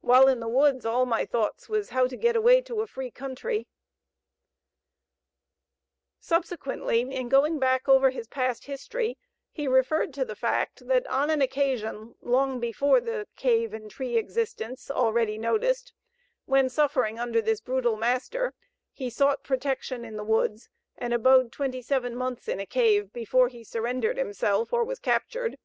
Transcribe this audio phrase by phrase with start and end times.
[0.00, 3.10] While in the woods all my thoughts was how to get away to a free
[3.10, 3.66] country."
[6.18, 9.18] Subsequently, in going back over his past history,
[9.52, 14.16] he referred to the fact, that on an occasion long before the cave and tree
[14.16, 15.92] existence, already noticed,
[16.46, 18.54] when suffering under this brutal master,
[18.94, 23.48] he sought protection in the woods and abode twenty seven months in a cave, before
[23.48, 25.58] he surrendered himself, or was captured.